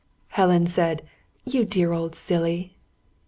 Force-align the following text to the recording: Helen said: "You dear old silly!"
Helen 0.29 0.65
said: 0.65 1.03
"You 1.45 1.63
dear 1.63 1.91
old 1.91 2.15
silly!" 2.15 2.75